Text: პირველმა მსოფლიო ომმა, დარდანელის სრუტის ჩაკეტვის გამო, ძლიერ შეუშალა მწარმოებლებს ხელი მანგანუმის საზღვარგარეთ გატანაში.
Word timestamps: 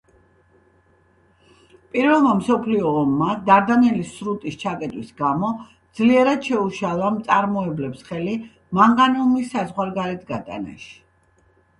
პირველმა 1.95 2.31
მსოფლიო 2.37 2.93
ომმა, 3.01 3.27
დარდანელის 3.49 4.15
სრუტის 4.21 4.57
ჩაკეტვის 4.63 5.13
გამო, 5.21 5.51
ძლიერ 5.99 6.33
შეუშალა 6.49 7.13
მწარმოებლებს 7.19 8.03
ხელი 8.09 8.35
მანგანუმის 8.81 9.55
საზღვარგარეთ 9.55 10.27
გატანაში. 10.35 10.93